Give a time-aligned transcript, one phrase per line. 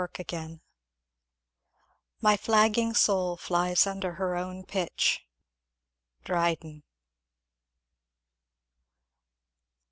[0.01, 0.61] Chapter XXXVIII.
[2.21, 5.21] My flagging soul flies under her own pitch.
[6.23, 6.81] Dryden.